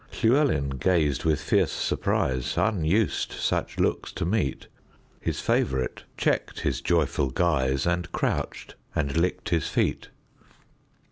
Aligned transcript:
Llewelyn 0.09 0.79
gazed 0.79 1.25
with 1.25 1.39
fierce 1.39 1.71
surprise; 1.71 2.55
Unused 2.57 3.33
such 3.33 3.79
looks 3.79 4.11
to 4.13 4.25
meet, 4.25 4.65
His 5.19 5.41
favorite 5.41 6.05
checked 6.17 6.61
his 6.61 6.81
joyful 6.81 7.29
guise, 7.29 7.85
And 7.85 8.11
crouched 8.11 8.73
and 8.95 9.15
licked 9.15 9.49
his 9.49 9.67
feet. 9.67 10.09